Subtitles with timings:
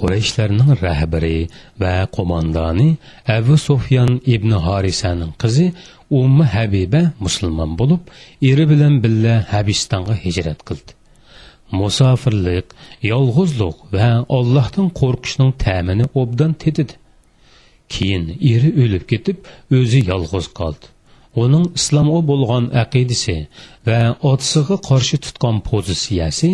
[0.00, 1.38] qurayshlarning rahbari
[1.82, 2.88] va qo'mondoni
[3.36, 5.66] abu Sufyan ibn horisaning qizi
[6.10, 8.02] Ummu habiba musulmon bo'lib
[8.50, 10.90] eri bilan billa habistonga hijrat qildi.
[11.80, 12.66] Musofirlik
[13.12, 14.08] yolg'izlik va
[14.38, 16.94] ollohdan qo'rqishning ta'mini obdan tetidi.
[17.92, 19.38] Keyin eri o'lib ketib
[19.78, 20.86] o'zi yolg'iz qoldi.
[21.42, 23.36] Uning islomga bo'lgan aqidasi
[23.88, 23.98] va
[24.30, 26.50] otasiga qarshi tutgan pozitsiyasi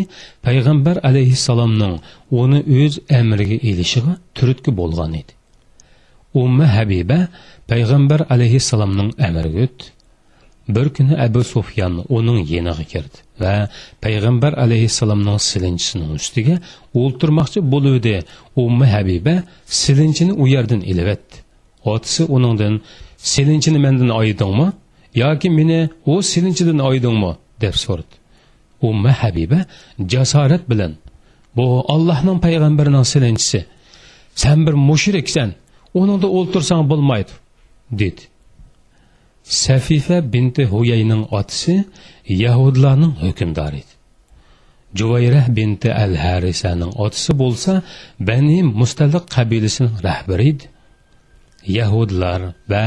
[0.46, 1.94] payg'ambar alayhissalomning
[2.42, 5.32] uni o'z amriga elishiga turtki bo'lgan edi
[6.42, 7.18] umma habiba
[7.70, 9.84] payg'ambar alayhissalomning amriga o'tdi
[10.68, 13.54] bir kuni abu sufyan uning yeniga kirdi va
[14.04, 16.56] payg'ambar alayhissalomning silinchisini ustiga
[17.00, 18.16] o'ltirmoqchi bo'luvdi
[18.64, 19.34] umma habiba
[19.80, 21.36] silinchini u yerdan ilivetdi
[21.92, 22.74] otisi uningdan
[23.32, 24.66] selinchini mendan oyidingmi
[25.14, 27.32] yoki meni u selinchidan oydingmi?
[27.60, 28.14] deb so'radi.
[28.88, 29.60] Umma habiba
[30.12, 30.92] jasorat bilan
[31.56, 33.60] bu ollohning payg'ambarining selinchisi
[34.42, 35.50] san bir mushriksan
[36.00, 37.32] uningda o'ltirsang bo'lmaydi
[38.00, 38.22] dedi.
[39.64, 41.74] Safifa binti huyayning otasi
[42.44, 43.92] yahudlarning hukmdori edi.
[44.98, 47.72] Juvayra binti al harisaning otasi bo'lsa
[48.28, 50.64] bani mustaliq qabilasining rahbari edi.
[51.78, 52.40] Yahudlar
[52.72, 52.84] va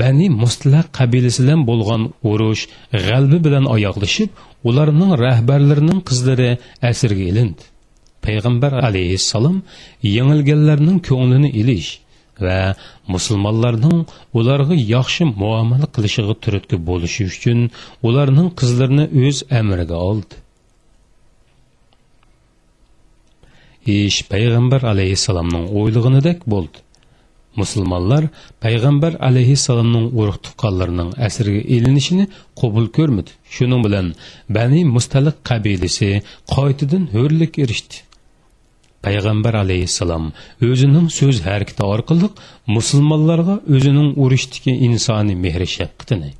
[0.00, 2.62] bani mustlaq qabilasidan bo'lgan urush
[3.06, 4.30] g'albi bilan oyoqlashib
[4.68, 6.50] ularning rahbarlarining qizlari
[6.90, 7.62] asirga ilindi.
[8.24, 9.56] Payg'ambar alayhissalom
[10.16, 11.90] yengilganlarning ko'nglini ilish
[12.46, 12.58] va
[13.14, 13.98] musulmonlarning
[14.38, 17.58] ularga yaxshi muomala qilishiga turtki bo'lishi uchun
[18.08, 20.34] ularning qizlarini o'z amriga oldi.
[23.98, 26.78] Ish payg'ambar alayhissalomning o'ylig'inidek bo'ldi.
[27.56, 28.24] Musulmonlar
[28.64, 32.26] payg'ambar alayhissalomning urug' tuqqanlarining asirga ilinishini
[32.60, 33.30] qabul ko'rmadi.
[33.54, 34.06] Shuning bilan
[34.56, 36.10] bani mustaliq qabilasi
[36.54, 37.96] qaytadan ho'rlik erishdi.
[39.06, 40.24] Payg'ambar alayhissalom
[40.68, 42.28] o'zining so'z harakati orqali
[42.76, 46.30] musulmonlarga o'zining urushdagi insoniy mehri shafqatini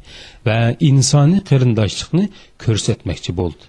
[0.47, 0.59] va
[0.91, 2.25] insoniy qarindoshlikni
[2.65, 3.65] ko'rsatmoqchi bo'ldi.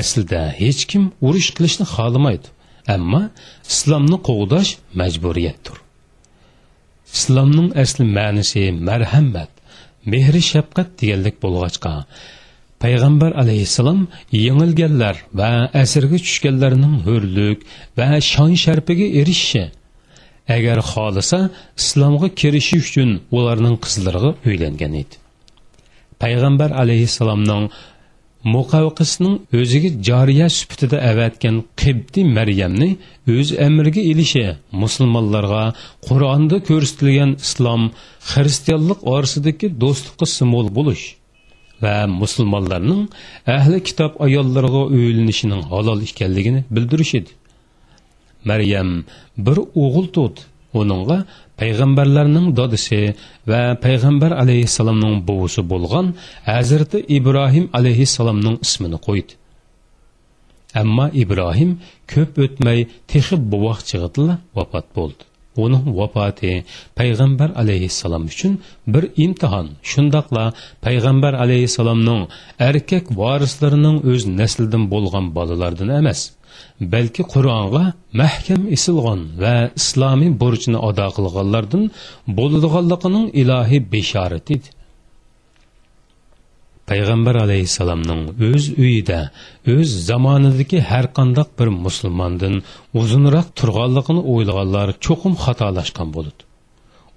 [0.00, 2.48] Aslida hech kim urush qilishni xohlamaydi.
[2.94, 3.22] Ammo
[3.72, 4.70] islomni qo'g'dash
[5.00, 5.76] majburiyatdir.
[7.16, 9.50] Islomning asli ma'nisi marhamat
[10.12, 11.94] mehri shafqat deganlik bo'lg'achqa
[12.82, 14.00] payg'ambar alayhissalom
[14.46, 15.50] yengilganlar va
[15.82, 17.58] asirga tushganlarning hurlik
[17.98, 19.64] va shon sharpiga erishishi.
[20.56, 21.40] Agar xohlasa
[21.80, 25.14] islomga kirishi uchun ularning qizlariga uylangan edi.
[26.22, 27.64] Payg'ambar alayhissalomning
[28.44, 32.90] muqavqisning o'ziga joriya sifatida avatgan qibti maryamni
[33.36, 34.44] o'z amriga ilishi
[34.82, 35.64] musulmonlarga
[36.08, 37.82] qur'onda ko'rsatilgan islom
[38.30, 41.04] xristianlik orasidagi do'stlikqa simvol bo'lish
[41.82, 43.02] va musulmonlarning
[43.56, 47.30] ahli kitob ayollarga uylanishining halol ekanligini bildirish edi.
[48.50, 48.90] Maryam
[49.46, 50.40] bir o'g'il tug'di.
[50.80, 51.16] Uningga
[51.60, 53.00] payg'ambarlarning dodisi
[53.50, 56.06] va payg'ambar alayhissalomning buvisi bo'lgan
[56.52, 59.32] hazrati ibrohim alayhissalomning ismini qo'ydi.
[60.82, 61.70] Ammo ibrohim
[62.12, 62.78] ko'p o'tmay
[63.12, 65.29] texib buvoq chig'itila vafot bo'ldi.
[65.66, 66.54] Uning vafoti
[66.98, 68.52] payg'ambar alayhissalom uchun
[68.92, 69.66] bir imtihon.
[69.90, 70.44] Shundoqla
[70.86, 72.22] payg'ambar alayhissalomning
[72.68, 76.20] erkak varislarining o'z naslidan bo'lgan bolalardan emas
[76.92, 77.84] balki qur'onga
[78.22, 81.84] mahkam isilgan va islomiy burchini ado qilganlardan
[82.38, 84.68] bo'ladiganligining ilohiy beshorati edi.
[86.90, 89.20] Payg'ambar alayhissalomning o'z uyida
[89.74, 92.54] o'z zamonidagi har qandoq bir musulmondan
[93.00, 96.42] uzunroq turganligini o'ylaganlar cho'qim xatolashgan bo'ladi.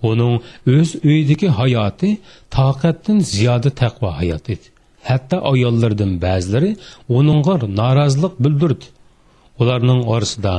[0.10, 0.34] Uning
[0.76, 2.10] o'z uyidagi hayoti
[2.58, 4.66] toqatdan ziyoda taqvo hayot edi.
[5.10, 6.72] Hatto ayollardan ba'zilari
[7.18, 8.86] uningga norozilik bildirdi.
[9.62, 10.54] Ularning orasida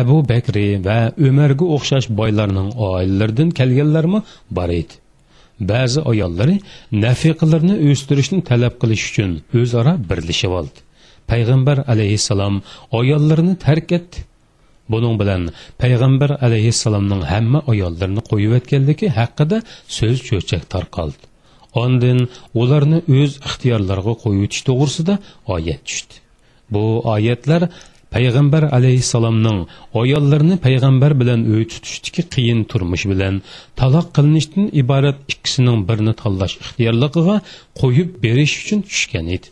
[0.00, 0.98] abu bakri va
[1.28, 4.20] umarga o'xshash boylarning oilalaridan kelganlarmi
[4.56, 4.94] bor edi.
[5.60, 6.56] Ba'zi ayollari
[7.04, 10.78] nafiqalarni o'stirishni talab qilish uchun o'zaro birlashib oldi
[11.32, 12.54] payg'ambar alayhissalom
[13.00, 14.16] ayollarini tark etdi.
[14.92, 15.42] Buning bilan
[15.82, 19.56] payg'ambar alayhissalomning hamma ayollarini qo'yiyotganligi haqida
[19.96, 21.22] so'z cho'chak tarqaldi.
[21.82, 22.18] Ondin
[22.60, 25.14] ularni o'z ixtiyorlariga qo'yitish to'g'risida
[25.54, 26.14] oyat tushdi.
[26.72, 26.84] Bu
[27.14, 27.62] oyatlar
[28.14, 29.58] payg'ambar alayhissalomning
[30.00, 33.34] ayollarni payg'ambar bilan uy tutishdiki qiyin turmush bilan
[33.80, 37.36] taloq qilinishdan iborat ikkisining birini tanlash ixtiyorligiga
[37.80, 39.48] qo'yib berish uchun tushgan edi.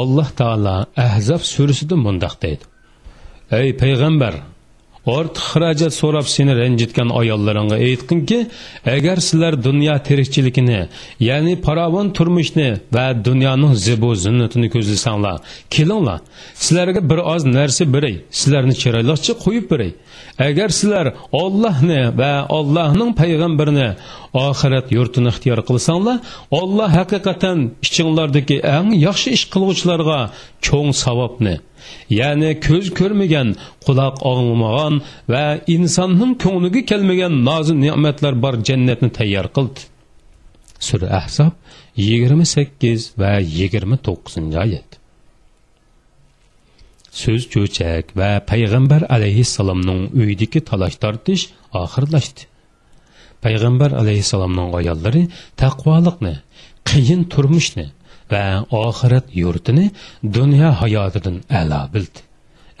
[0.00, 0.76] Alloh taolo
[1.06, 2.64] ahzob surasida mundoq deydi.
[3.60, 4.34] Ey payg'ambar
[5.06, 8.38] ortiq xarajat so'rab seni ranjitgan ayollaringga aytqinki
[8.96, 10.80] agar sizlar dunyo tirikchiligini
[11.28, 15.36] ya'ni paravon turmushni va dunyoning zibu zinnatini ko'zlasanglar
[15.74, 16.20] kelinglar.
[16.64, 19.92] Sizlarga bir oz narsa beray sizlarni chiroyliqcha qo'yib beray.
[20.48, 21.06] Agar sizlar
[21.42, 23.88] ollohni va ollohning payg'ambarini
[24.48, 26.18] oxirat yurtini ixtiyor qilsanglar
[26.60, 30.20] olloh haqiqatan ichinglardagi eng yaxshi ish qilg'uvchilarga
[30.66, 31.54] cho'ng savobni
[32.18, 33.48] ya'ni ko'z ko'rmagan
[33.86, 34.94] quloq og'lamagan
[35.32, 35.44] va
[35.76, 39.80] insonning ko'ngliga kelmagan nozi ne'matlar bor jannatni tayyor qildi.
[40.86, 41.52] Sura ahzob
[42.06, 44.90] yigirma sakkiz va yigirma to'qqizinchi oyat.
[47.20, 51.44] So'z cho'chak va payg'ambar alayhissalomning uydagi talash tortish
[51.82, 52.42] oxirlashdi.
[53.44, 55.22] Payg'ambar alayhissalomning ayollari
[55.62, 56.34] taqvoliqni
[56.90, 57.86] qiyin turmushni
[58.32, 58.44] va
[58.84, 59.86] oxirat yurtini
[60.36, 62.20] dunyo hayotidan a'lo bildi.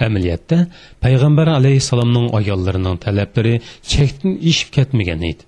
[0.06, 0.58] Amaliyotda
[1.04, 3.54] payg'ambar alayhissalomning ayollarining talablari
[3.92, 5.42] chekdan ishib ketmagan edi.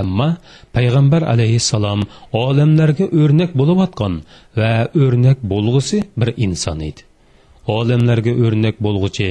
[0.00, 0.28] Ammo
[0.76, 2.00] payg'ambar alayhissalom
[2.44, 4.14] olamlarga o'rnak bo'layotgan
[4.60, 4.72] va
[5.02, 7.00] o'rnak bo'lg'usi bir inson edi.
[7.76, 9.28] Olamlarga o'rnak bo'lg'uchi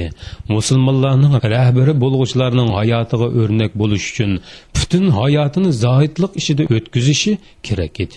[0.54, 4.32] musulmonlarning rahbari bo'lg'uchilarning hayotiga o'rnak bo'lish uchun
[4.76, 7.32] butun hayotini zohidlik ishida o'tkazishi
[7.66, 8.16] kerak edi.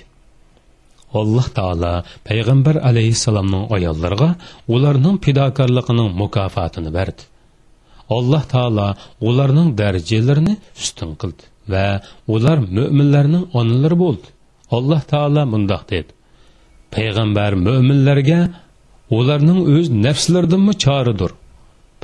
[1.20, 1.94] Alloh taolo
[2.28, 4.30] payg'ambar alayhissalomning ayollariga
[4.74, 7.24] ularning fidokorligining mukofotini berdi.
[8.18, 8.88] Alloh taolo
[9.28, 11.86] ularning darajalarini ustun qildi va
[12.34, 14.28] ular mo'minlarning onalari bo'ldi.
[14.78, 16.12] Alloh taolo mundoq dedi.
[16.96, 18.40] Payg'ambar mo'minlarga
[19.18, 21.32] ularning o'z nafslaridanmi choridir.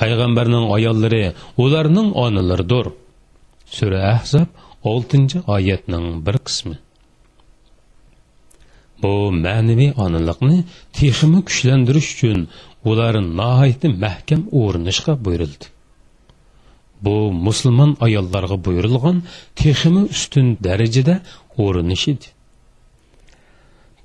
[0.02, 1.24] Payg'ambarning ayollari
[1.64, 2.86] ularning onalaridir.
[3.76, 4.50] Sura ahzob
[4.84, 6.76] 6 oyatning bir qismi.
[9.04, 9.14] Bu
[9.46, 10.58] ma'naviy onaliqni
[11.00, 12.40] texmi kuchlantirish uchun
[12.90, 15.66] ular nihoyatda mahkam o'rinishga buyurildi.
[17.06, 17.16] Bu
[17.46, 19.18] musulmon ayollarga buyurilgan
[19.62, 21.16] texmi ustun darajada
[21.64, 22.28] o'rinish edi.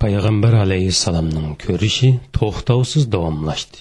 [0.01, 3.79] Payg'ambar alayhissalomning ko'rishi to'xtovsiz davomlashdi.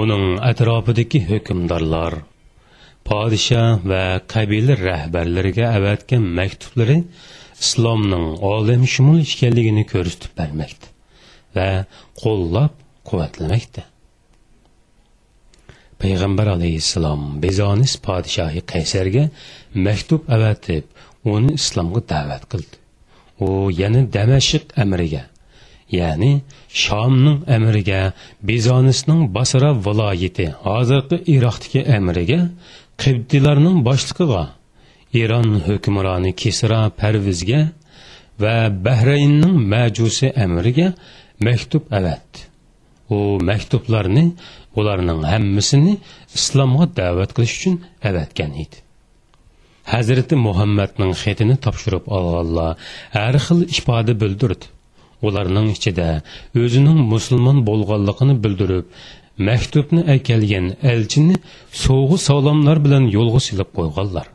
[0.00, 2.14] Uning atrofidagi hukmdorlar
[3.08, 6.98] podshoh va qabila rahbarlariga avatgan maktublari
[7.64, 10.86] islomning olamshumul ekanligini ko'rsatib bermoqda
[11.56, 11.68] va
[12.22, 12.72] qo'llab
[13.08, 13.82] quvvatlamoqda.
[16.02, 19.24] Payg'ambar alayhissalom bezonis podshohi qaysarga
[19.86, 20.84] maktub avatib
[21.34, 22.76] uni islomga da'vat qildi.
[23.46, 23.48] U
[23.80, 25.24] yana damashq amiriga
[25.98, 26.32] ya'ni
[26.82, 28.00] shomning amiriga
[28.50, 32.40] bezonisning basra viloyati hozirgi iroqdagi amiriga
[33.02, 34.42] qibdilarning boshlig'iga
[35.14, 37.60] eron hukmroni kisro parvizga
[38.42, 40.88] va bahraynning majusi amiriga
[41.46, 42.38] maktub avatdi
[43.10, 43.16] u
[43.50, 44.24] maktublarni
[44.80, 45.94] ularning hammasini
[46.38, 47.76] islomga da'vat qilish uchun
[48.08, 48.76] avatgan edi.
[49.92, 52.72] Hazrati muhammadning xetini topshirib olganlar
[53.16, 54.66] har xil ifoda bildirdi.
[55.26, 56.08] Ularning ichida
[56.62, 58.86] o'zining musulmon bo'lganligini bildirib
[59.48, 61.36] maktubni akelgan elchini
[61.84, 64.26] sovg'i salomlar bilan yo'lga silib qo'yganlar.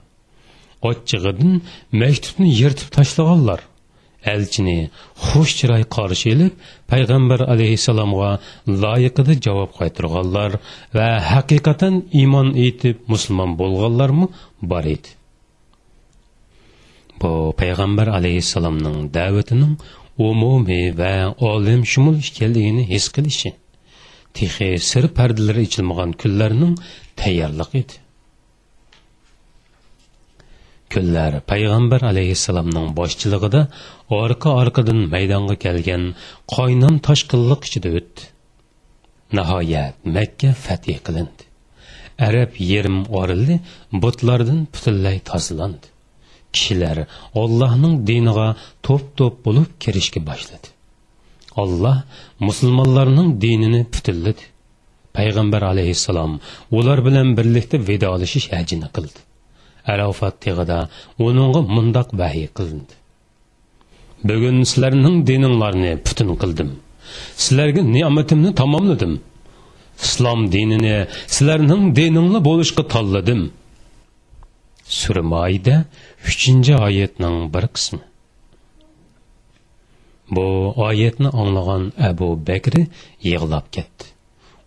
[0.89, 1.51] Ochchig'idan
[2.01, 3.61] maktubni yirtib tashlaganlar.
[4.33, 4.79] Elchini
[5.25, 6.53] xush chiroy qarshi elib
[6.91, 8.31] payg'ambar alayhissalomga
[8.83, 10.51] loyiqida javob qaytarganlar
[10.97, 14.27] va haqiqatan iymon etib musulmon bo'lganlarmi
[14.71, 15.09] bor edi.
[17.21, 19.73] Bu payg'ambar alayhissalomning da'vatining
[20.29, 21.13] umumiy va
[21.51, 23.51] olim shumul ekanligini his qilishi
[24.37, 26.73] texi sir pardalari ichilmagan kunlarning
[27.21, 27.95] tayyorliq edi.
[30.95, 33.61] Kunlar payg'ambar alayhissalomning boshchiligida
[34.21, 36.03] orqa orqadan maydonga kelgan
[36.55, 38.23] qoynam toshqinliq ichida o'tdi
[39.37, 41.43] nihoyat makka fatih qilindi.
[42.27, 43.55] Arab yerim orildi
[44.03, 45.87] butlardan butunlay tozalandi.
[46.53, 46.97] Kishilar
[47.41, 48.47] ollohning diniga
[48.85, 50.67] to'p to'p bo'lib kirishga boshladi.
[51.61, 51.97] Olloh
[52.47, 54.43] musulmonlarning dinini butunladi
[55.17, 56.33] payg'ambar alayhissalom
[56.77, 59.19] ular bilan birlikda vidolashish hajini qildi.
[59.93, 60.79] Arafat tig'ida
[61.25, 62.93] uningga mundoq vahiy qilindi.
[64.29, 66.69] Bugun sizlarning dininglarni butun qildim.
[67.43, 69.13] Sizlarga ne'matimni tamomladim.
[70.05, 70.97] Islom dinini
[71.35, 73.41] sizlarning diningli bo'lishga tanladim.
[74.99, 75.75] Surmayda
[76.29, 78.03] uchinchi oyatning bir qismi.
[80.35, 82.81] Bu oyatni англаган Абу bakri
[83.23, 84.14] йиғлаб кетди.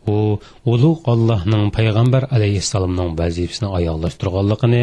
[0.06, 0.38] U
[0.72, 4.82] ulug' ollohning payg'ambar alayhissalomning vazifasini ayollashtirganligini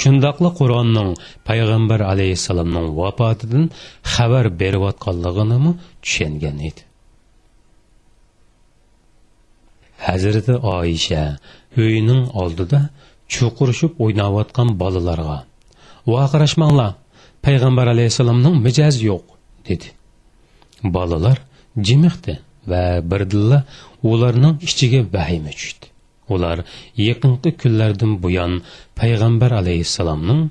[0.00, 1.10] shundoqla qur'onning
[1.48, 3.64] payg'ambar alayhissalomning vafotidan
[4.14, 5.70] xabar berayotganligini
[6.04, 6.82] tushungan edi.
[10.06, 11.22] Hazrati oyisha
[11.82, 12.80] uyining oldida
[13.34, 15.38] chuqurishib o'ynayotgan bolalarga
[16.14, 16.90] vaqirashmanglar
[17.46, 19.24] payg'ambar alayhissalomning mijozi yo'q
[19.68, 19.86] dedi.
[20.96, 21.38] Bolalar
[21.88, 22.34] jimiqdi
[22.70, 23.58] va birdilla
[24.12, 25.86] ularning ichiga vahima tushdi.
[26.34, 26.58] Ular
[27.08, 28.52] yaqinqi kunlardan buyon
[29.00, 30.42] payg'ambar alayhissalomning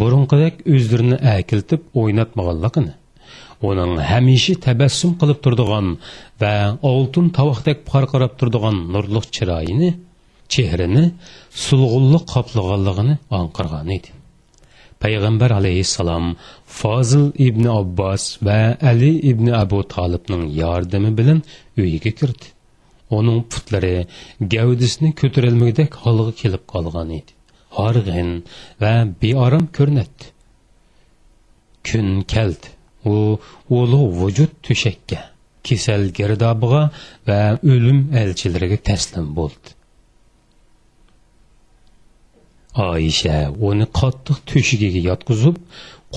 [0.00, 2.94] burunqidek o'zlarini akiltib o'ynatmaganligini
[3.68, 5.86] uning hamisha tabassum qilib turadigan
[6.42, 6.54] va
[6.92, 9.90] oltin tovoqdek parqarab turadigan nurli chiroyini
[10.52, 11.04] chehrini
[11.64, 14.10] sulg'unliq qoplaganligini anqirgan edi.
[15.02, 16.24] Payg'ambar alayhissalom
[16.80, 21.38] fozil ibn abbos va ali ibn abu tolibning yordami bilan
[21.80, 22.46] uyiga kirdi.
[23.18, 23.94] Uning putlari
[24.54, 27.32] gavdisini ko'tarolmagdek holga kelib qolgan edi.
[27.78, 28.30] Horg'in
[28.82, 30.30] va beorom ko'rinadi.
[31.88, 32.68] Kun keldi.
[33.12, 33.16] U
[33.80, 35.20] ulug' vujud to'shakka
[35.66, 36.82] kasal girdobiga
[37.28, 37.40] va
[37.74, 39.68] o'lim elchilariga taslim bo'ldi.
[42.90, 43.36] Oyisha
[43.68, 45.56] uni qattiq to'shigiga yotqizib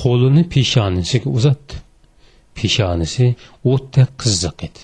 [0.01, 1.75] qo'lini peshonasiga uzatdi.
[2.57, 3.25] Peshonasi
[3.71, 4.81] o'tdek qizziq edi.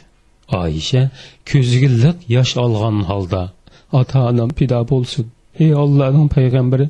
[0.51, 1.09] Ayşe
[1.51, 3.51] ko'ziga liq yaş alğan halda
[3.93, 5.27] ata anam pida bolsun.
[5.59, 6.89] ey Allah'ın peygamberi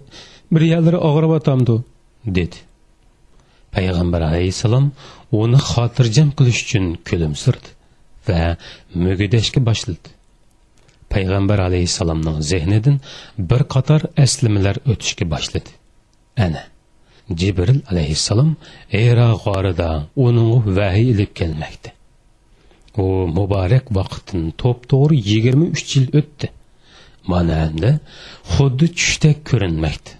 [0.51, 1.83] bir yerlari og'riyotamdi
[2.25, 2.55] dedi
[3.71, 4.91] Peygamber aleyhisselam
[5.31, 7.67] onu hatırcam kılış için külümsürdü
[8.29, 8.57] ve
[8.95, 9.97] mugidashga başladı.
[11.09, 12.99] Peygamber alayhissalomning zehnidan
[13.37, 15.69] bir qator aslimalar o'tishga başladı.
[16.37, 16.63] ana
[17.33, 18.55] Cibril aleyhisselam
[18.91, 21.98] Eyra g'orida uning vahiy ilib kelmoqda
[23.03, 26.47] u muborak vaqtdan to'p to'g'ri yigirma uch yil o'tdi.
[27.31, 27.91] Mana endi
[28.53, 30.11] xuddi tushdek ko'rinmoqda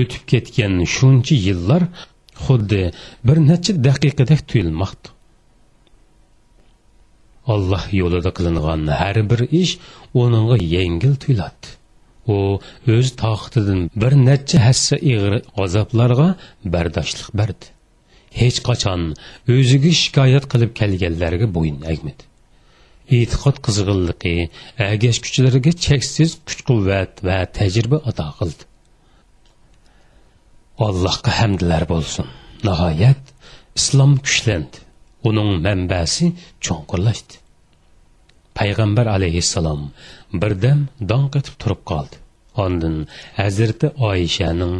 [0.00, 1.82] o'tib ketgan shuncha yillar
[2.44, 2.82] xuddi
[3.26, 5.08] bir necha daqiqadek tuyulmoqdi
[7.54, 9.72] alloh yo'lida qilingan har bir ish
[10.22, 11.66] uningga yengil tuyuladi.
[12.34, 12.36] U
[12.94, 16.28] o'z toqatidan bir necha hassa ig'ir g'azablarga
[16.74, 17.66] bardoshlik berdi.
[18.40, 19.06] Hech qachon
[19.54, 22.30] o'ziga shikoyat qilib kelganlarga bo'yin egmadi
[23.18, 24.34] e'tiqod qizg'inligi
[24.86, 28.62] agash kuchlariga cheksiz kuch quvvat va tajriba ato qildi.
[30.86, 32.26] Allohga hamdlar bo'lsin.
[32.66, 33.22] Nihoyat
[33.80, 34.76] islom kuchlandi.
[35.28, 36.26] Uning manbasi
[36.64, 37.34] cho'nqurlashdi
[38.58, 39.82] payg'ambar alayhissalom
[40.42, 42.16] birdam dong etib turib qoldi.
[42.64, 42.96] Ondin
[43.40, 44.74] hazrati oyishaning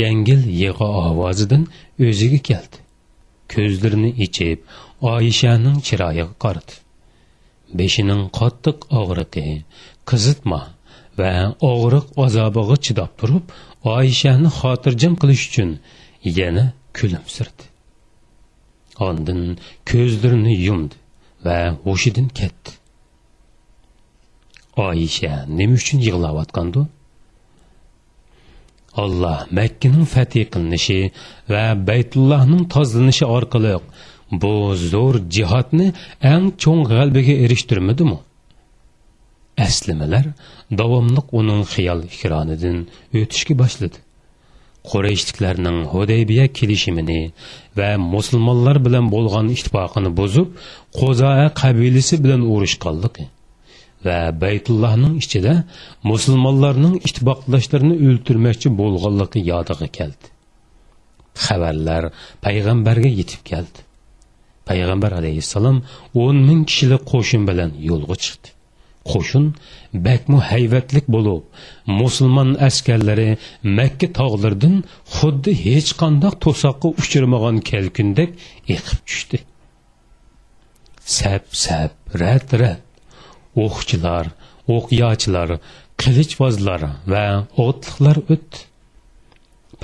[0.00, 1.62] yengil yig'i ovozidan
[2.08, 2.83] o'ziga keldi.
[3.54, 4.58] Ko'zlarini ichib
[5.12, 6.74] oyishaning chiroyiga qaradi
[7.78, 9.46] beshining qattiq og'riqi
[10.10, 10.60] qizitma
[11.18, 11.32] va
[11.70, 13.44] og'riq azobiga chidab turib
[13.96, 15.70] oyishani xotirjam qilish uchun
[16.38, 16.64] yana
[16.98, 17.64] kulimsirdi.
[19.06, 19.40] Ondin
[19.90, 20.96] ko'zlarini yumdi
[21.44, 22.70] va hushidan ketdi.
[24.86, 26.80] Oyisha nima uchun yig'layotgandi
[29.02, 31.00] alloh makkaning fatih qilinishi
[31.52, 33.74] va baytullohning tozalanishi orqali
[34.42, 34.54] bu
[34.92, 35.86] zo'r jihodni
[36.32, 38.18] eng cho'ng g'albaga erishtirmadimi
[39.66, 40.26] aslimalar
[40.80, 42.78] davomliq uning xiyol ikronidan
[43.20, 43.98] o'tishga boshladi.
[44.90, 47.20] Qurayshliklarning hudaybiya kelishimini
[47.78, 50.48] va musulmonlar bilan bo'lgan ittifoqini buzib
[50.98, 53.24] qo'zoa qabilasi bilan urushganligi
[54.06, 55.54] va baytullohning ichida
[56.10, 60.26] musulmonlarning ittifoqdoshlarini o'ltirmoqchi bo'lganligi yodiga keldi.
[61.44, 62.04] Xabarlar
[62.44, 63.78] payg'ambarga yetib keldi.
[64.68, 65.78] Payg'ambar alayhissalom
[66.24, 68.48] o'n ming kishilik qo'shin bilan yo'lga chiqdi.
[69.12, 69.44] Qo'shin
[70.06, 71.42] bakmu hayvatlik bo'lib
[72.00, 73.30] musulmon askarlari
[73.78, 74.76] makka tog'laridan
[75.16, 78.30] xuddi hech qandoq to'soqqa uchirmagan kelkundek
[78.74, 79.38] eqib tushdi.
[81.16, 82.82] Sap sap rat rat
[83.64, 84.26] o'qchilar
[84.76, 85.58] o'qyochilar
[86.02, 86.82] qilichvozlar
[87.12, 87.24] va
[87.64, 88.64] o'tliqlar o'tdi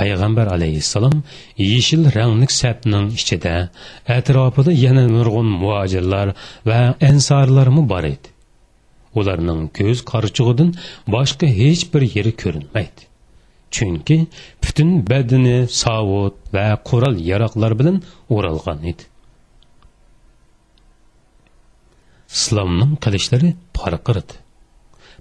[0.00, 1.16] payg'ambar alayhissalom
[1.70, 3.54] yeshil ranglik sapning ichida
[4.16, 6.28] atrofida yana nurg'un muojirlar
[6.70, 8.28] va ansorlarmi bor edi.
[9.20, 10.70] Ularning ko'z qarchug'idan
[11.14, 13.02] boshqa hech bir yeri ko'rinmaydi.
[13.74, 14.16] Chunki
[14.64, 17.96] butun badani sovut va qurol yaroqlar bilan
[18.36, 19.09] o'ralgan edi.
[22.36, 24.36] Islomning qilishlari farqirdi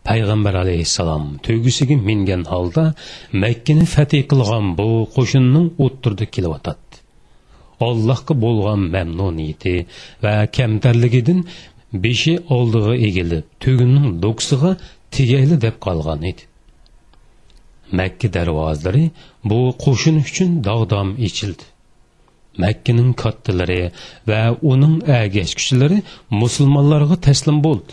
[0.08, 2.86] payg'ambar alayhissalom to'gisiga mingan holda
[3.44, 6.90] makkani fatih qilgan bu qo'shinning o'ttirda kelyotadi
[7.88, 9.76] allohga bo'lgan mamnuniyati
[10.24, 11.40] va kamtarligidan
[11.94, 14.72] beshi oldig'a egilib tugunning do'ksiga
[15.16, 16.44] tegayli deb qolgan edi.
[18.00, 19.06] Makka darvozalari
[19.50, 21.64] bu qo'shin uchun dog'dom ichildi.
[22.58, 23.92] Makkaning kattalari
[24.30, 24.42] va
[24.72, 25.98] uning agashkuchilari
[26.42, 27.92] musulmonlarga taslim bo'ldi.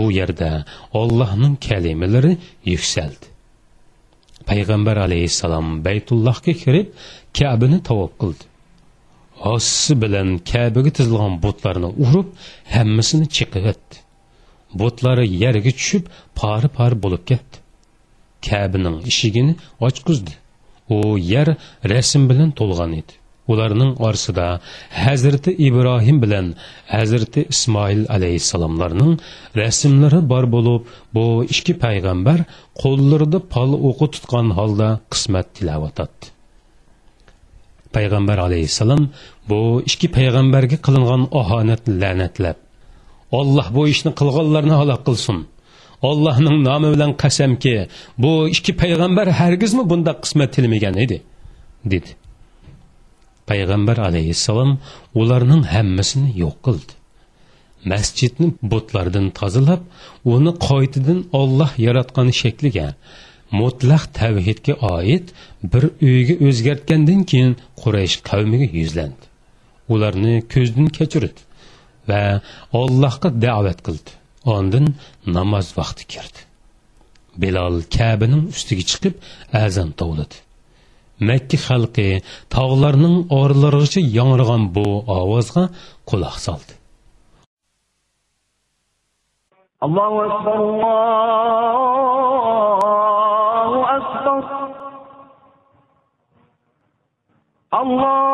[0.00, 0.50] U yerda
[1.00, 2.32] ollohning kalimalari
[2.72, 3.26] yuksaldi.
[4.48, 6.88] Payg'ambar alayhissalom baytullohga kirib
[7.38, 8.44] kabini tavob qildi.
[9.44, 12.28] Hossi bilan kabaga tizilgan butlarni urib
[12.74, 13.66] hammasini chiqib
[14.80, 16.04] butlari yerga tushib
[16.40, 17.56] pari pari bo'lib ketdi.
[18.48, 19.54] Kabining eshigini
[19.86, 20.32] ochqizdi.
[20.96, 20.98] U
[21.32, 21.48] yer
[21.92, 23.14] rasm bilan to'lgan edi.
[23.52, 24.46] Ularning orasida
[25.04, 26.46] hazrati ibrohim bilan
[26.94, 29.12] hazrati ismoil alayhissalomlarning
[29.62, 30.82] rasmlari bor bo'lib
[31.16, 32.38] bu ikki payg'ambar
[32.82, 36.18] qo'llarida pol o'qi tutgan holda qismat tilovat
[37.96, 39.02] payg'ambar alayhissalom
[39.50, 39.60] bu
[39.90, 42.58] ikki payg'ambarga qilingan ohonat la'natlab
[43.40, 45.38] olloh bu ishni qilganlarni halok qilsin.
[46.10, 47.76] Ollohning nomi bilan qasamki
[48.22, 51.18] bu ikki payg'ambar hargizmi bundoq qismat tilmagan edi
[51.92, 52.10] dedi.
[53.48, 54.72] Payg'ambar alayhissalom
[55.20, 56.92] ularning hammasini yo'q qildi.
[57.92, 59.82] Masjidni butlardan tozalab
[60.34, 62.88] uni qoytidan olloh yaratgan shakliga
[63.60, 65.26] mutlaq tavhidga oid
[65.72, 69.24] bir uyga o'zgartgandan keyin quraysh qavmiga yuzlandi.
[69.94, 71.40] Ularni ko'zdan kechirdi
[72.08, 72.22] va
[72.82, 74.10] ollohga da'vat qildi.
[74.56, 74.86] Ondin
[75.36, 76.40] namoz vaqti kirdi.
[77.42, 79.14] Bilol kabining ustiga chiqib
[79.64, 80.36] azon tovladi.
[81.28, 82.08] Makka xalqi
[82.54, 84.86] tog'larning oralarigacha yangragan bu
[85.18, 85.62] ovozga
[86.08, 86.72] quloq soldi
[89.86, 90.56] allohu akbar
[92.74, 94.42] allohu akbar
[97.80, 98.33] allohu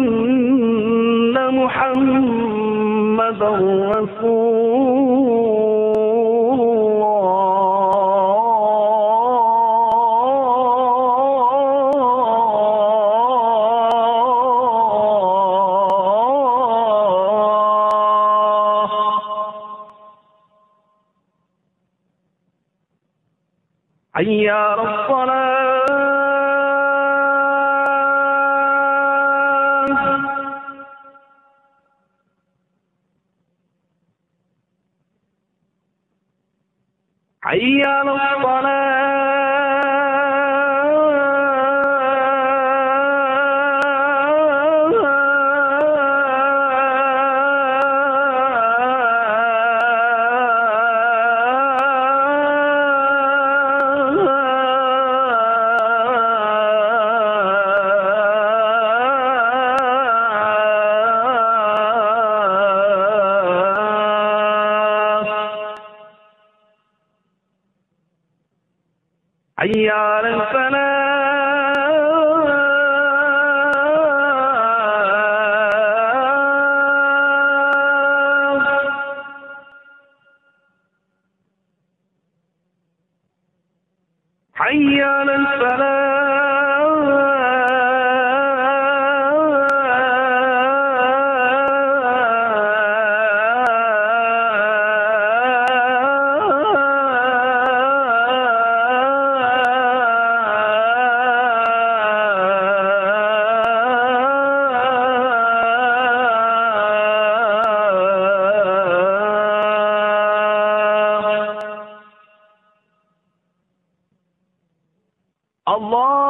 [115.81, 116.20] Allah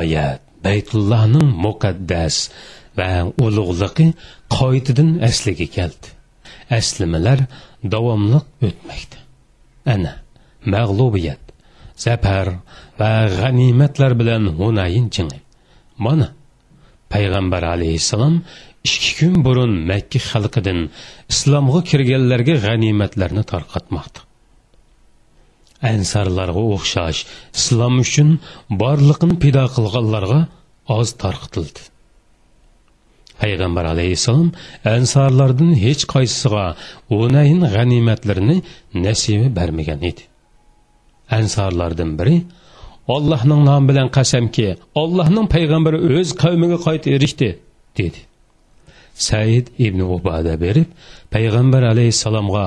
[0.00, 2.36] nihoyat baytullohning muqaddas
[2.98, 3.10] va
[3.44, 4.06] ulug'ligi
[4.56, 6.08] qoidadan asliga keldi.
[6.78, 7.38] Aslimalar
[7.92, 9.18] davomliq o'tmoqda
[9.94, 10.12] ana
[10.74, 11.42] mag'lubiyat
[12.04, 12.46] zafar
[13.00, 15.40] va g'animatlar bilan hunayin jingi
[16.04, 16.28] mana
[17.12, 18.34] payg'ambar alayhissalom
[18.88, 20.78] ikki kun burun makka xalqidan
[21.32, 24.19] islomga kirganlarga g'animatlarni tarqatmoqda.
[25.92, 27.20] Ansarlarga o'xshash
[27.58, 28.28] islom uchun
[28.82, 30.40] borliqini pido qilganlarga
[30.98, 31.82] oz tarqitildi
[33.42, 34.48] payg'ambar alayhissalom
[34.94, 36.64] ansarlardan hech qaysisiga
[37.18, 38.56] o'nayin g'animatlarini
[39.04, 40.22] nasiba bermagan edi.
[41.38, 42.36] Ansarlardan biri
[43.14, 44.66] ollohning nomi bilan qasamki
[45.02, 47.48] ollohning payg'ambari o'z qavmiga qayta erishdi
[47.98, 48.18] dedi.
[49.14, 50.88] Said ibn ubada berib
[51.34, 52.66] payg'ambar alayhissalomga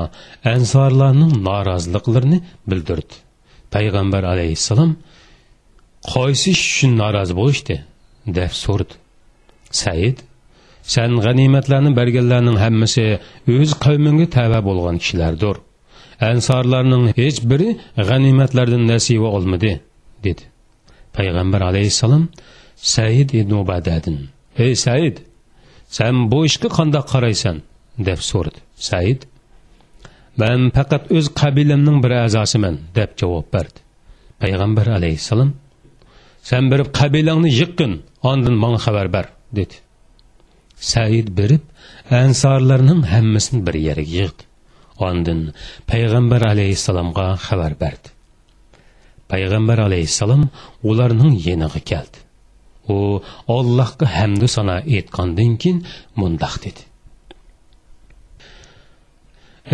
[0.54, 3.16] ansorlarning noroziliklarini bildirdi.
[3.76, 4.92] Payg'ambar alayhissalom
[6.14, 7.76] qaysi ish uchun norozi bo'lishdi?
[8.28, 8.96] deb so'rdi
[9.82, 10.18] said
[10.94, 13.06] san g'animatlarni berganlarning hammasi
[13.56, 15.56] o'z qavminga tava bo'lgan kishilardir.
[16.32, 17.70] Ansorlarning hech biri
[18.10, 19.74] g'animatlardan nasiba olmadi
[20.26, 20.44] dedi.
[21.18, 22.24] Payg'ambar alayhissalom
[22.94, 24.18] said ibn ubadadin
[24.66, 25.16] ey said
[25.98, 27.58] san bu ishga qandoq qaraysan?
[28.08, 28.60] deb so'radi.
[28.88, 29.20] Said
[30.42, 33.80] man faqat o'z qabilamning bir a'zosiman deb javob berdi.
[34.42, 35.50] Payg'ambar alayhissalom
[36.50, 37.94] san berib qabilangni yiqqin
[38.32, 39.26] ondan manga xabar ber
[39.58, 39.76] dedi.
[40.92, 41.64] Said berib
[42.22, 44.44] ansorlarning hammasini bir yerga yig'di.
[45.08, 45.40] Ondan
[45.92, 48.10] payg'ambar alayhissalomga xabar berdi.
[49.32, 50.44] Payg'ambar alayhissalom
[50.90, 52.18] ularning yeniga keldi.
[52.90, 55.78] U ollohga hamdu sano aytgandan keyin
[56.16, 56.82] mundoq dedi.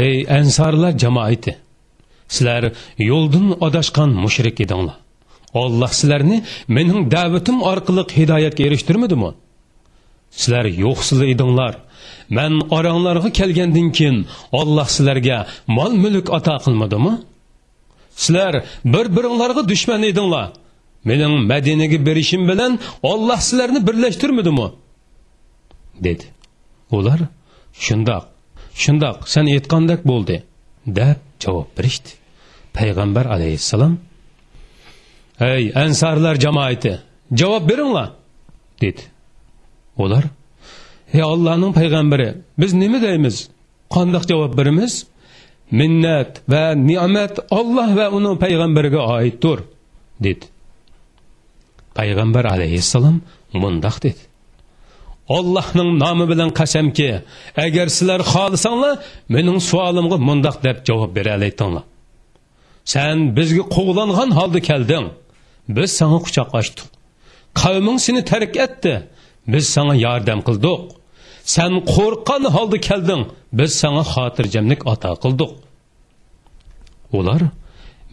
[0.06, 1.54] Ey ansorlar jamoati
[2.28, 2.64] sizlar
[3.10, 4.98] yo'ldan adashgan mushrik edinglar.
[5.54, 6.38] Olloh sizlarni
[6.76, 9.32] mening da'vatim orqali hidoyatga erishtirmadimi?
[10.40, 11.74] Sizlar yo'qsiz edinglar.
[12.38, 14.18] Man oranglarga kelgandan keyin
[14.60, 15.38] olloh sizlarga
[15.78, 17.14] mol mulk ato qilmadimi?
[18.24, 18.54] Sizlar
[18.94, 20.48] bir biringlarga dushman edinglar.
[21.08, 22.80] Mening madinaga berishim bilan
[23.12, 24.68] olloh sizlarni birlashtirmadimi?
[26.06, 26.26] Dedi.
[26.92, 27.20] Ular
[27.86, 28.24] shundoq
[28.84, 30.36] shundoq san aytgandek bo'ldi
[30.98, 32.10] deb javob berishdi.
[32.78, 33.94] Payg'ambar alayhissalom
[35.52, 36.94] ey ansarlar jamoati
[37.40, 38.10] javob beringlar
[38.82, 39.02] dedi.
[40.04, 40.24] Ular
[41.14, 42.28] ey allohning payg'ambari
[42.60, 43.36] biz nima deymiz?
[43.96, 44.94] Qandoq javob beramiz?
[45.80, 49.60] Minnat va ne'mat olloh va uning payg'ambariga oiddir
[50.26, 50.46] dedi.
[51.98, 53.18] Payg'ambar alayhissalom
[53.62, 54.22] mundoq dedi.
[55.38, 57.10] Ollohning nomi bilan qasamki
[57.66, 58.96] agar sizlar xohlasanglar
[59.36, 61.86] mening savolimga mundoq deb javob bera olaytinglar.
[62.94, 65.06] San bizga quvlangan holda kelding.
[65.76, 66.90] Biz sanga quchoq ochdik
[67.62, 68.94] qavming seni tark etdi.
[69.54, 70.80] Biz sanga yordam qildik.
[71.56, 73.22] San qo'rqqan holda kelding.
[73.60, 75.52] Biz sanga xotirjamlik ato qildik.
[77.18, 77.42] Ular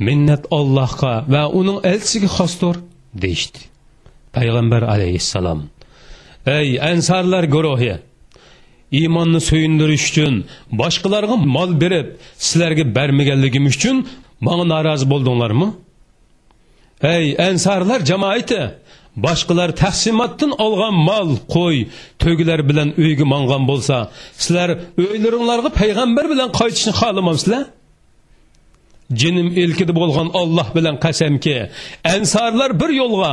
[0.07, 2.77] minnat ollohga va uning elchisiga xosdir.
[3.23, 3.59] Deyishdi.
[4.37, 5.61] Payg'ambar alayhissalom
[6.47, 7.95] ey ansarlar guruhi
[8.99, 10.35] iymonni suyundirish uchun
[10.81, 12.07] boshqalarga mol berib
[12.47, 13.97] sizlarga bermaganligim uchun
[14.47, 15.69] manga norozi bo'ldinglarmi?
[17.15, 18.61] Ey ansarlar jamoati
[19.27, 21.79] boshqalar taqsimotdan olgan mol qo'y
[22.23, 23.97] to'gilar bilan uyga mongan bo'lsa
[24.43, 24.69] sizlar
[25.03, 27.65] uylaringlarga payg'ambar bilan qaytishni xohlamamsizlar
[29.21, 31.57] jinim ilkida bo'lgan olloh bilan qasamki
[32.15, 33.33] ansorlar bir yo'lga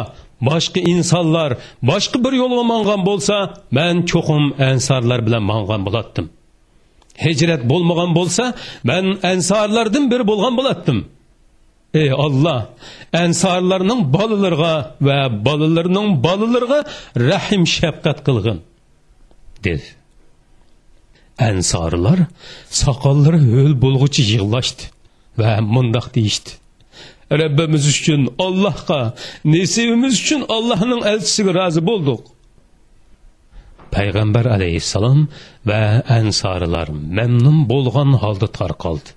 [0.50, 1.52] boshqa insonlar
[1.90, 3.36] boshqa bir yo'lga mongan bo'lsa
[3.78, 6.26] man cho'qim ansorlar bilan mongan bo'latdim.
[7.24, 8.44] Hijrat bo'lmagan bo'lsa
[8.90, 10.98] man ansorlardan biri bo'lgan bo'latdim.
[12.02, 12.60] Ey olloh
[13.24, 14.74] ansorlarning bolalariga
[15.08, 16.80] va bolalarining bolalariga
[17.32, 18.58] rahim shafqat qilg'in
[19.66, 19.88] dedi
[21.50, 22.20] ansorlar
[22.82, 24.84] soqollari ho'l bo'lg'uchi yig'lashdi.
[25.40, 26.60] Və mundaq deyişdi.
[27.34, 29.14] Rəbbəmiz üçün, Allahqa,
[29.46, 32.22] nesibimiz üçün Allahın elçisi razı bolduq.
[33.94, 35.28] Peyğəmbər əleyhissalam
[35.70, 35.82] və
[36.20, 39.14] ənsarılar məmnun bolğan halda tarqaldı.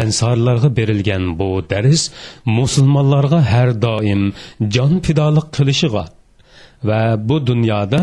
[0.00, 2.08] Ənsarlarga berilgən bu dərs
[2.46, 4.30] müsəlmanlara hər daim
[4.76, 6.04] can fidalıq qilishigə
[6.88, 8.02] və bu dünyada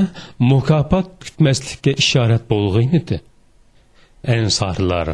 [0.51, 3.21] mükafat kütməslikə işarət bolğan idi.
[4.35, 5.07] Ensarlar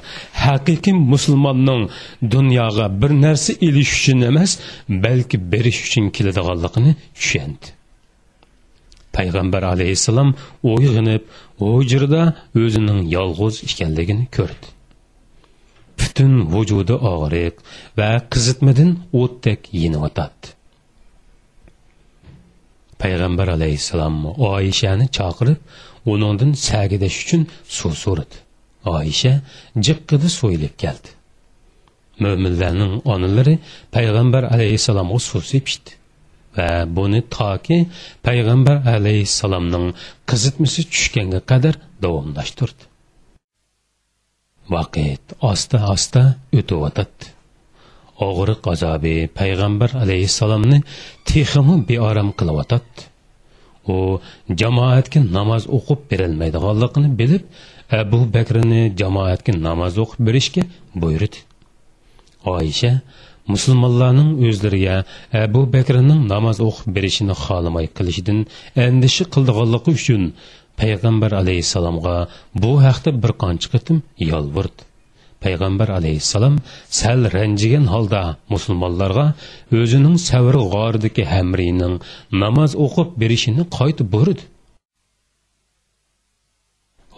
[0.45, 1.83] haqiqiy musulmonning
[2.33, 4.51] dunyoga bir narsa ilish uchun emas,
[5.05, 7.67] balki berish uchun keladiganligini tushundi.
[9.17, 10.29] Payg'ambar alayhissalom
[10.71, 11.23] o'yg'inib,
[11.71, 12.21] o'jirda
[12.63, 14.67] o'zining yolg'iz ekanligini ko'rdi.
[15.99, 17.55] Butun vujudi og'riq
[17.99, 20.47] va qizitmadan o'tdek yiniyotadi
[23.03, 24.15] payg'ambar alayhissalom
[24.51, 25.59] oyishani chaqirib
[26.13, 27.41] uningdan sagidash uchun
[27.77, 28.37] suv so'radi
[28.85, 29.33] oyisha
[29.85, 31.09] jiqqidi so'yilib keldi.
[32.23, 33.55] Mo'minlarning onalari
[33.95, 35.91] payg'ambar alayhissalomga suv sepishdi
[36.57, 36.67] va
[36.97, 37.77] buni toki
[38.27, 39.87] payg'ambar alayhissalomning
[40.29, 42.83] qizitmasi tushganga qadar davomlashtirdi.
[44.73, 46.21] Vaqt asta asta
[46.59, 47.25] o'tyotadi
[48.27, 50.79] og'riq azobi payg'ambar alayhissalomni
[51.29, 53.01] texmi beorom qilayotdi.
[53.93, 53.95] U
[54.61, 57.43] jamoatga namoz o'qib berilmaydiganligini bilib
[57.91, 60.63] Әбу Бәкіріні жамаатке намаз оқып берішке
[60.95, 61.41] бұйырды.
[62.47, 63.01] Айша
[63.49, 65.01] мұсылманларның өздерге
[65.35, 68.45] Әбу Бәкірінің намаз оқып берішіні қалымай қылышыдың
[68.87, 70.31] әндіші қылдығылықы үшін
[70.79, 72.15] Пайғамбар алейсаламға
[72.57, 74.87] бұл әқті бір қанчы қытым ялбырды.
[75.43, 75.89] payg'ambar
[76.23, 76.45] сәл
[76.97, 78.21] sal ranjigan holda
[78.55, 79.33] өзінің
[79.81, 81.95] o'zining savr g'oridagi hamriyning
[82.31, 82.75] namoz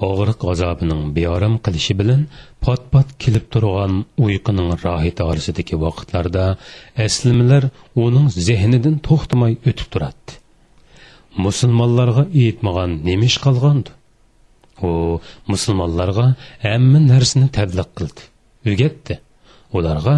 [0.10, 2.22] og'riq azobining beorom qilishi bilan
[2.66, 3.94] pot pot kelib turgan
[4.26, 6.46] uyquning rohati orasidagi vaqtlarda
[7.06, 7.64] aslimalar
[8.06, 10.40] uning zehnidan to'xtamay o'tib turadi
[11.46, 13.92] musulmonlarga etmagan nemish qolgandi
[14.90, 14.92] u
[15.52, 16.26] musulmonlarga
[16.66, 18.24] hamma narsani tabliq qildi
[18.68, 19.16] o'rgatdi
[19.78, 20.16] ularga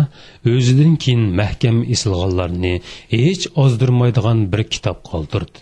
[0.53, 2.73] o'zidan keyin mahkam isilganlarni
[3.13, 5.57] hech ozdirmaydigan bir kitob qoldirdi.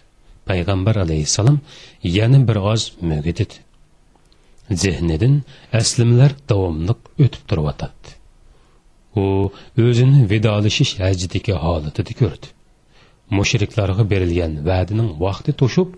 [0.49, 1.57] Payg'ambar alayhissalom
[2.17, 3.64] yana bir oz mo'gitidi
[4.71, 5.41] zehnidan
[5.81, 8.15] aslimlar davomliq o'tib turyotadi
[9.15, 9.51] u
[9.85, 12.47] o'zini vidolashish hajidagi holatida ko'rdi.
[13.37, 15.89] Mushriklarga berilgan va'dining vaqti to'shib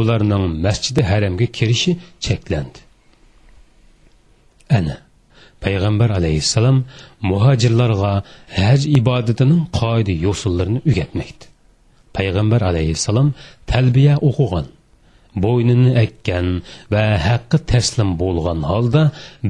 [0.00, 1.92] ularning masjidi haramga kirishi
[2.26, 2.80] cheklandi.
[4.78, 4.96] Ana
[5.64, 6.78] payg'ambar alayhissalom
[7.30, 8.12] muhojirlarga
[8.58, 11.46] haj ibodatining qoida yo'sullarini o'rgatmoqda
[12.16, 13.28] payg'ambar alayhissalom
[13.72, 14.66] talbiya o'qigan.
[15.44, 16.46] Bo'ynini akkan
[16.92, 19.02] va haqqi taslim bo'lgan holda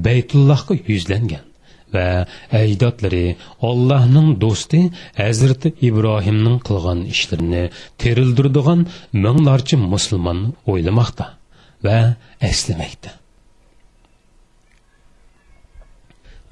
[0.06, 1.44] baytullohga yuzlangan
[1.94, 2.08] va
[2.62, 3.26] ajdodlari
[3.70, 4.80] ollohning do'sti
[5.22, 7.64] hazrati ibrohimning qilgan ishlarini
[8.02, 8.80] terildirdigan
[9.24, 11.26] minglarcha musulmonni o'ylamoqda
[11.86, 11.98] va
[12.50, 13.10] eslamoqda.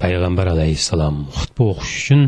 [0.01, 2.21] Payg'ambar alayhissalom xutba o'qish uchun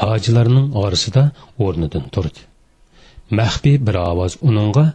[0.00, 1.24] hojilarning orasida
[1.64, 2.42] o'rnidan turdi.
[3.38, 4.86] Maxfiy bir ovoz uningga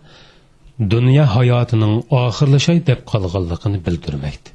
[0.80, 4.50] dunyo hayotining oxirlashay deb qolganligini bildirmoqda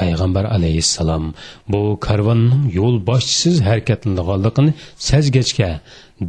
[0.00, 1.24] payg'ambar alayhissalom
[1.72, 4.72] bu karvonning yo'l boshchisiz harakatlanganligini
[5.08, 5.70] sezgachga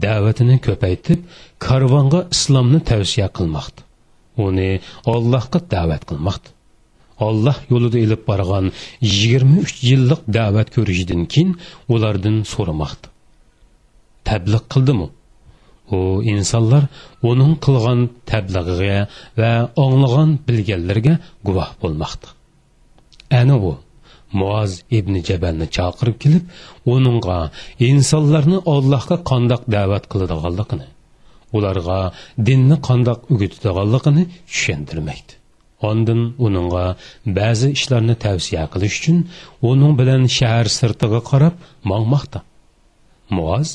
[0.05, 1.19] da'vatini ko'paytib
[1.67, 3.79] karvonga islomni tavsiya qilmoqdi
[4.47, 4.69] uni
[5.13, 6.49] ollohga da'vat qilmoqdi
[7.27, 8.65] olloh yo'lida ilib borgan
[9.13, 11.51] yigirma uch yillik da'vat ko'rishidan keyin
[11.93, 13.07] ulardan so'ramoqdi
[14.29, 15.07] tabliq qildimi
[15.91, 15.99] u
[16.33, 16.83] insonlar
[17.31, 17.99] uning qilgan
[18.31, 18.99] tablig'iga
[19.39, 19.51] va
[19.85, 21.13] anglagan bilganlarga
[21.47, 22.27] guvoh bo'lmoqda.
[23.39, 23.73] Ana u
[24.39, 26.43] muoz ibn jabalni chaqirib kelib
[26.95, 27.37] uningga
[27.89, 30.87] insonlarni ollohga qandoq da'vat qiladiganligini
[31.57, 31.99] ularga
[32.47, 35.33] dinni qandoq o'gitadiganligini tushuntirmoqda.
[35.89, 36.85] Ondan uningga
[37.39, 39.17] ba'zi ishlarni tavsiya qilish uchun
[39.71, 41.55] uning bilan shahar sirtiga qarab
[41.91, 42.39] mongmoqda
[43.37, 43.69] muoz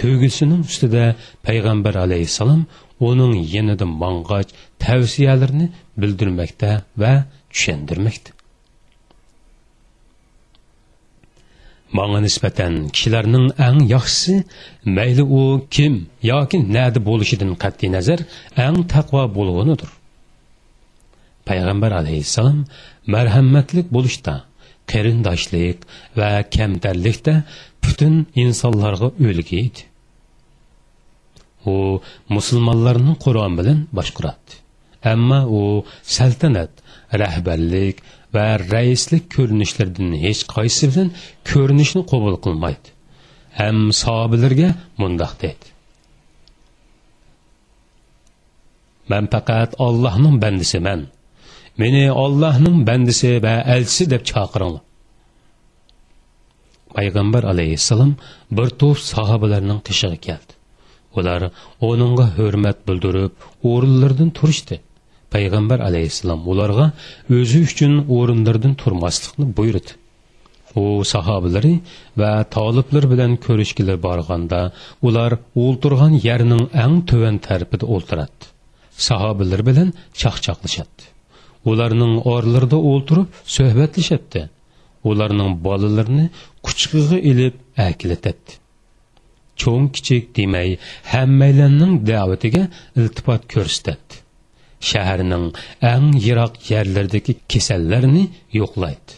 [0.00, 1.04] to'gisining ustida
[1.46, 2.62] payg'ambar alayhissalom
[3.08, 4.50] uning yanida mong'och
[4.84, 5.66] tavsiyalarini
[6.00, 6.70] bildirmoqda
[7.02, 7.12] va
[7.52, 8.30] tushundirmoqda
[11.98, 14.34] Маңа nisbatan kishilarning eng yaxshisi
[14.96, 15.42] mayli u
[15.74, 15.94] kim
[16.30, 18.20] yoki nada bo'lishidan qat'iy nazar
[18.66, 19.90] eng taqvo bo'lg'unidir
[21.48, 22.58] payg'ambar alayhissalom
[23.14, 24.34] marhamatlik bo'lishda
[24.92, 25.78] qarindoshlik
[26.18, 27.34] va kamtarlikda
[27.86, 29.82] butun insonlarga o'lgi edi
[31.72, 31.76] u
[32.36, 34.52] musulmonlarni qur'on bilan boshqaradi
[35.12, 35.62] ammo u
[36.16, 36.72] saltanat
[37.22, 37.96] rahbarlik
[38.34, 41.08] va raislik ko'rinishlardan hech qaysi bilan
[41.50, 42.88] ko'rinishni qabul qilmaydi
[43.60, 44.68] ham sahobalarga
[45.00, 45.66] mundoq deydi
[49.10, 51.00] man faqat ollohning bandisiman
[51.82, 54.83] meni ollohning bandisi va elchisi deb chaqiringlar
[56.96, 58.12] payg'ambar alayhissalom
[58.58, 60.52] bir to'p sahobalarning qishig'i keldi.
[61.18, 61.40] Ular
[61.90, 63.32] uningga hurmat bildirib
[63.72, 64.76] o'rinlaridan turishdi.
[65.34, 66.86] Payg'ambar alayhissalom ularga
[67.38, 69.92] o'zi uchun o'rinlardan turmaslikni buyurdi.
[70.82, 71.74] U sahobalari
[72.20, 74.60] va toliblar bilan ko'rishgili borganda
[75.08, 75.30] ular
[75.64, 78.44] o'ltirgan yerning eng tuvan tarafida o'ltiradi
[79.08, 79.88] sahobalar bilan
[80.20, 81.02] chaqchaqlashadi.
[81.70, 84.40] Ularning orlarida o'ltirib suhbatlashadi.
[85.10, 86.26] Ularning bolalarini
[86.66, 87.54] quchqig'i ilib
[87.88, 88.52] akilatadi
[89.60, 90.68] cho'ng kichik demay
[91.12, 92.62] hammaylarning da'vatiga
[93.00, 94.24] iltifot ko'rsatdi
[94.90, 95.46] shaharning
[95.92, 98.24] eng yiroq yerlaridagi kasallarni
[98.60, 99.12] yo'qlaydi.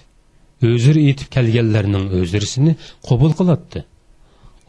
[0.70, 2.72] O'zir etib kelganlarning o'zirisini
[3.09, 3.81] qabul qiladi.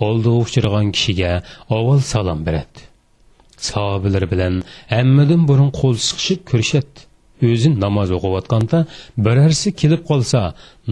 [0.07, 1.31] Oldi uchirgan kishiga
[1.75, 2.81] avval salom beradi.
[3.69, 4.55] Sahobalar bilan
[4.93, 7.06] hammadan burun qo'l siqishib ko'rishadi.
[7.49, 8.79] O'zi namoz o'qiyotganda
[9.25, 10.39] birarsi kelib qolsa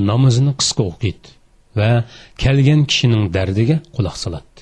[0.10, 1.29] namozini qisqa o'qiydi
[1.79, 1.89] va
[2.43, 4.60] kelgan kishining dardiga quloq soladi.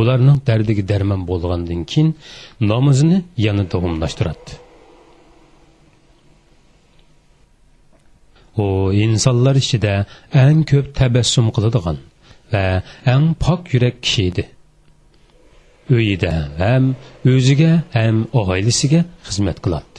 [0.00, 2.08] Ularning dardiga darmon bo'lgandan keyin
[2.72, 4.52] namozini yana davomlashtiradi.
[8.64, 8.66] U
[9.04, 9.92] insonlar ichida
[10.44, 11.98] eng ko'p tabassum qiladigan
[12.52, 12.64] va
[13.14, 14.44] eng pok yurak kishi edi.
[15.96, 16.84] Uyida ham
[17.32, 19.98] o'ziga ham oilasiga xizmat qiladi.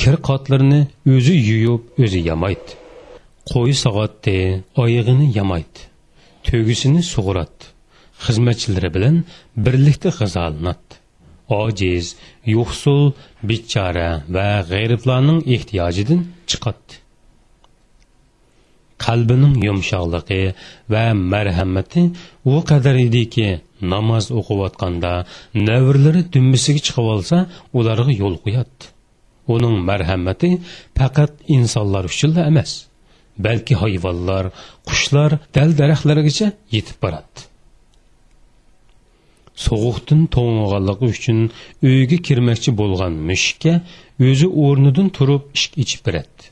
[0.00, 0.80] Kir qotlarini
[1.14, 2.72] o'zi yuyib o'zi yamaydi.
[3.50, 4.36] Qo'y sog'atdi
[4.84, 5.80] oyog'ini yamaydi.
[6.46, 7.64] To'gisini sug'uradi
[8.24, 9.16] xizmatchilari bilan
[9.64, 10.92] birlikda g'azolanadi
[11.62, 12.06] ojiz
[12.54, 13.02] yo'qsul
[13.48, 16.94] bechora va g'ayriblarning ehtiyojidan chiqadi
[19.04, 20.42] qalbining yumshoqligi
[20.92, 22.02] va marhamati
[22.52, 23.48] u qadar ediki
[23.92, 25.12] namoz o'qiyotganda
[25.68, 27.36] navrlari dumbisiga chiqib olsa
[27.78, 28.91] ularga yo'l qo'yadi.
[29.54, 30.50] Uning marhamati
[30.98, 32.72] faqat insonlar uchunla emas
[33.46, 34.44] balki hayvonlar
[34.88, 37.40] qushlar dal daraxtlargacha yetib boradi.
[39.66, 41.38] Sovuqdan to'ng'ig'anligi uchun
[41.90, 43.74] uyga kirmoqchi bo'lgan mushukka
[44.28, 46.42] o'zi o'rnidan turib ishq ichib beradi.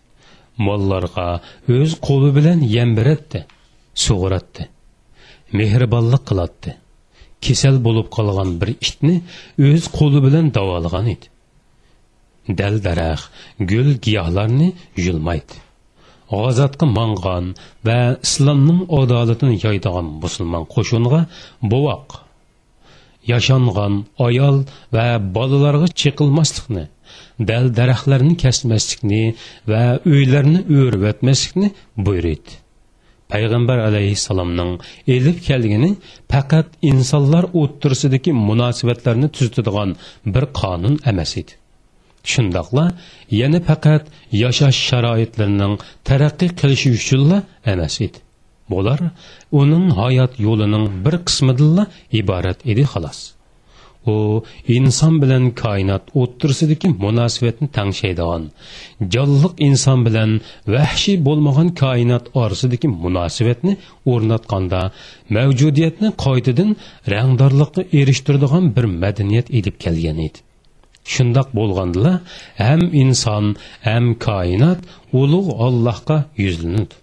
[0.66, 1.28] Mollarga
[1.76, 3.40] o'z qo'li bilan yem beradi
[4.04, 4.62] sug'uratdi
[5.58, 6.70] mehribonlik qiladi.
[7.44, 9.16] Kasal bo'lib qolgan bir itni
[9.68, 11.26] o'z qo'li bilan davolagan edi.
[12.48, 13.30] Дәл дарах
[13.70, 15.56] гүл giyohlarni yulmaydi.
[16.30, 17.46] G'azotga mangan
[17.86, 21.20] va islomning adolatini yoydigan musulmon qo'shinga
[21.72, 22.08] bovoq.
[23.32, 23.94] Yashangan
[24.26, 24.56] ayol
[24.94, 26.84] va bolalarga chiqilmaslikni
[27.48, 29.22] dal daraxtlarni kesmaslikni
[29.70, 29.82] va
[30.14, 31.68] uylarni o'rib o'tmaslikni
[32.06, 32.52] buyurdi.
[33.32, 34.72] Payg'ambar alayhissalomning
[35.16, 35.90] elib kelgani
[36.32, 39.90] faqat insonlar o'ttirsidagi munosabatlarni tuzitadigan
[40.34, 41.59] bir qonun emas edi.
[42.32, 42.84] Shundoqla
[43.40, 44.02] yana faqat
[44.42, 45.74] yashash sharoitlarining
[46.08, 47.38] taraqqiy qilishi uchunla
[47.72, 48.18] emas edi.
[48.70, 49.00] Bular
[49.60, 51.84] uning hayot yo'lining bir qismidanla
[52.20, 53.20] iborat edi xolos.
[54.06, 54.16] U
[54.76, 58.42] inson bilan koinot o'ttirsidagi munosabatni tangshaydigan
[59.14, 60.30] jonliq inson bilan
[60.74, 63.72] vahshiy bo'lmagan koinot orasidagi munosabatni
[64.12, 64.80] o'rnatganda
[65.36, 66.70] mavjudiyatni qoidadan
[67.14, 70.38] rangdorlikqa erishtiradigan bir madaniyat edib kelgan edi.
[71.12, 72.12] Shundoq bo'lgandila
[72.66, 73.44] ham inson
[73.88, 74.80] ham koinot
[75.20, 76.94] ulug' ollohga yuzlanadi.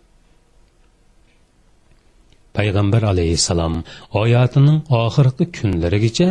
[2.57, 3.75] Payg'ambar alayhissalom
[4.17, 6.29] hayotining oxirgi kunlarigacha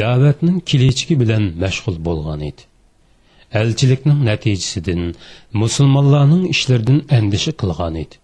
[0.00, 2.62] da'vatning kilichigi bilan mashg'ul bo'lgan edi.
[3.60, 5.02] Elchilikning natijasidan
[5.62, 8.14] musulmonlarning ishlaridan andisha qilgan edi.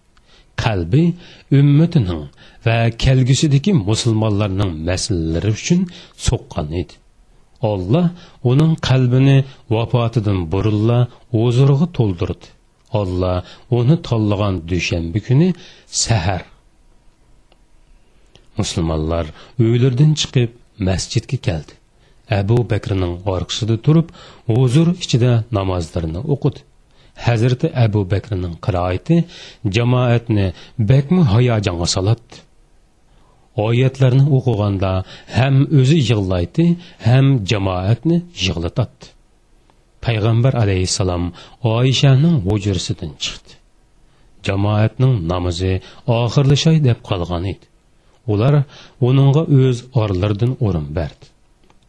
[0.63, 1.03] Qalbi
[1.59, 2.23] ummatining
[2.65, 5.81] va kelgusidagi musulmonlarning masalalari uchun
[6.27, 6.93] so'qqan edi.
[7.61, 8.07] Olloh
[8.51, 9.37] uning qalbini
[9.75, 10.99] vafotidan burunla
[11.35, 12.47] huzuriga to'ldirdi.
[12.99, 13.37] Olloh
[13.77, 15.49] uni tanlagan dushanba kuni
[16.03, 16.41] sahar.
[18.59, 19.25] Musulmonlar
[19.59, 20.49] uylaridan chiqib
[20.87, 21.73] masjidga keldi.
[22.39, 24.07] Abu bakrning orqasida turib
[24.55, 26.59] huzur ichida namozlarini o'qidi.
[27.27, 29.15] Hazrati abu bakrning qiroati
[29.75, 30.47] jamoatni
[30.91, 32.35] bakmu hayajonga soladi.
[33.65, 34.91] Oyatlarni o'qiganda
[35.37, 36.65] ham o'zi yig'laydi
[37.07, 39.05] ham jamoatni yig'latadi.
[40.05, 41.23] Payg'ambar alayhissalom
[41.75, 43.53] oyishaning hujrasidan chiqdi.
[44.47, 45.73] Jamoatning namozi
[46.19, 47.65] oxirlashay deb qolgan edi.
[48.33, 48.53] Ular
[49.09, 51.25] uningga o'z orlaridan o'rin berdi.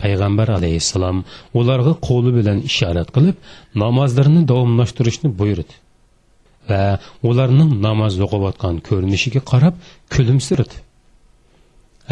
[0.03, 1.19] Payg'ambar alayhissalom
[1.61, 3.37] ularga qo'li bilan ishorat qilib
[3.83, 5.75] namozlarini davomlashtirishni buyurdi
[6.71, 6.83] va
[7.31, 9.75] ularning namoz o'qiyotgan ko'rinishiga qarab
[10.15, 10.77] kulimsiradi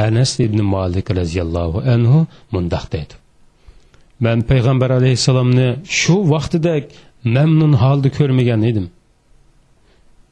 [0.06, 2.18] anas ibn molik roziyallohu anhu
[2.54, 3.14] mundoq deydi
[4.24, 5.68] man payg'ambar alayhissalomni
[6.00, 6.74] shu vaqtida
[7.24, 8.86] mamnun holda ko'rmagan edim.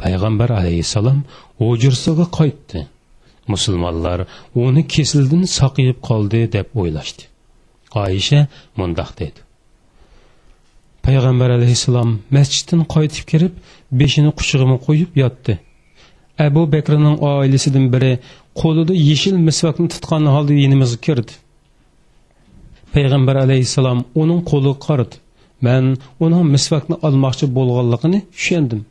[0.02, 1.18] Payg'ambar alayhissalom
[1.66, 2.80] o'jirsiga qaytdi.
[3.52, 4.18] Musulmonlar
[4.64, 7.22] uni kesildan saqiyib qoldi deb o'ylashdi.
[8.02, 8.40] Oyisha
[8.78, 9.40] mundoq dedi.
[11.06, 13.54] Payg'ambar alayhissalom masjiddan qaytib kirib
[14.00, 15.54] beshini quchog'ima qo'yib yotdi.
[16.46, 18.12] Abu bakrning oilasidan biri
[18.60, 21.32] qo'lida yeshil misvakni tutgan holda yinimizga kirdi.
[22.94, 25.16] Payg'ambar alayhissalom uning qo'liga qaradi
[25.66, 25.84] man
[26.24, 28.82] uning misvakni olmoqchi bo'lganligini tushundim.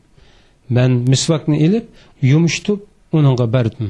[0.75, 1.85] Man misvakni ilib
[2.31, 2.79] yumshtib
[3.17, 3.89] uningga berdim.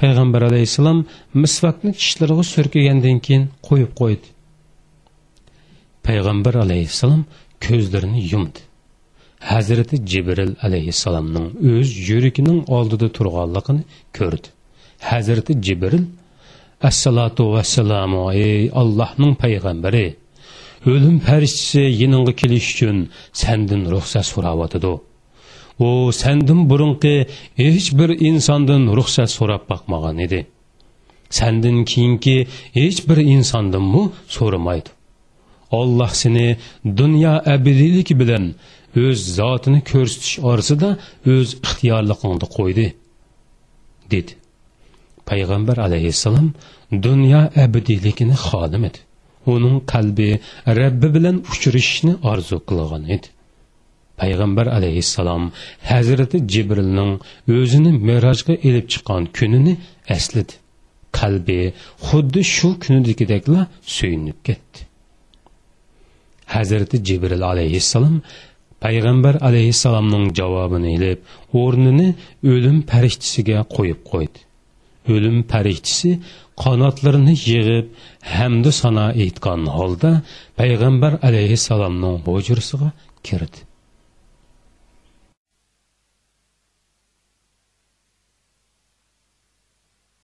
[0.00, 0.98] Payg'ambar alayhissalom
[1.42, 4.26] misvakni tishlariga surkagandan keyin qo'yib qo'ydi.
[6.06, 7.22] Payg'ambar alayhissalom
[7.66, 8.60] ko'zlarini yumdi.
[9.52, 13.82] Hazrati jibril alayhissalomning o'z yuragining oldida turganligini
[14.18, 14.48] ko'rdi.
[15.00, 16.04] Hazrati jibril
[16.88, 20.06] assalotu vassalamu ey allohning payg'ambari
[20.86, 22.96] o'lim farishtasi yiningga kelish uchun
[23.42, 24.92] sandan ruxsat so'rayotidi.
[25.86, 25.88] U
[26.22, 27.14] sandan burunqi
[27.62, 30.40] hech bir insondan ruxsat so'rab boqmagan edi.
[31.38, 32.36] Sandan keyingi
[32.78, 34.04] hech bir insondanmi
[34.36, 34.90] so'ramaydi.
[35.78, 36.46] Olloh seni
[37.00, 38.44] dunyo abadiyligi bilan
[39.04, 40.88] o'z zotini ko'rsatish orasida
[41.32, 42.86] o'z ixtiyorligingda qo'ydi
[44.12, 44.32] dedi.
[45.30, 46.48] Payg'ambar alayhissalom
[47.06, 49.00] dunyo abadiyligini xodim edi.
[49.52, 50.30] Uning qalbi
[50.80, 53.28] rabbi bilan uchrashishni orzu qilgan edi.
[54.20, 55.44] Payg'ambar alayhissalom
[55.90, 57.12] hazrati jibrilning
[57.58, 59.74] o'zini merojga ilib chiqqan kunini
[60.16, 60.54] esladi.
[61.18, 61.60] Qalbi
[62.08, 63.60] xuddi shu kunidagidekla
[63.96, 64.78] suyunib ketdi.
[66.54, 68.16] Hazrati jibril alayhissalom
[68.84, 71.18] payg'ambar alayhissalomning javobini ilib
[71.62, 72.08] o'rnini
[72.52, 74.47] o'lim farishtasiga qo'yib qo'ydi.
[75.14, 76.10] O'lim farishtasi
[76.62, 77.86] qanotlarini yig'ib
[78.34, 80.10] hamdu sano aytgan holda
[80.60, 82.88] payg'ambar alayhissalomning hujrasiga
[83.26, 83.67] kirdi.